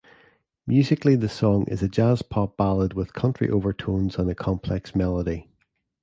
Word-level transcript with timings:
Musically 0.65 1.15
the 1.15 1.29
song 1.29 1.67
is 1.67 1.83
a 1.83 1.87
jazz-pop 1.87 2.57
ballad 2.57 2.95
with 2.95 3.13
country 3.13 3.51
overtones 3.51 4.15
and 4.17 4.27
a 4.31 4.33
complex 4.33 4.95
melody. 4.95 5.47